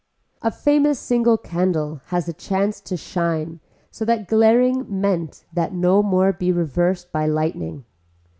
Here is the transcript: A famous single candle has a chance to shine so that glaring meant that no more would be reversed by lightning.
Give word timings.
A 0.41 0.49
famous 0.49 0.97
single 0.97 1.37
candle 1.37 2.01
has 2.05 2.27
a 2.27 2.33
chance 2.33 2.81
to 2.81 2.97
shine 2.97 3.59
so 3.91 4.03
that 4.05 4.27
glaring 4.27 4.83
meant 4.89 5.45
that 5.53 5.75
no 5.75 6.01
more 6.01 6.25
would 6.29 6.39
be 6.39 6.51
reversed 6.51 7.11
by 7.11 7.27
lightning. 7.27 7.85